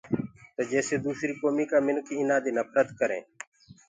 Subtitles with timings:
[0.55, 3.25] تو جيسي دوسريٚ ڪوميٚ ڪآ مِنک ايٚنآ دي نڦرت ڪَرينٚ۔